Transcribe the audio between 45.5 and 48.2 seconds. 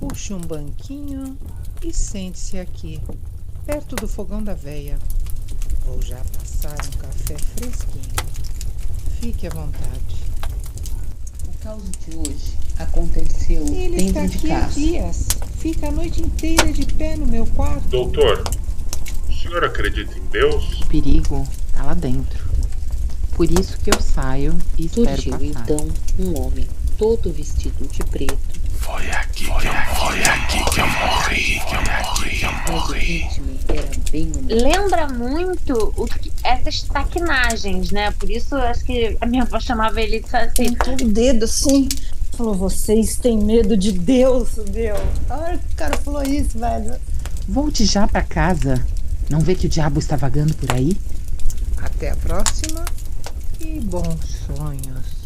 que o cara falou isso, velho. Volte já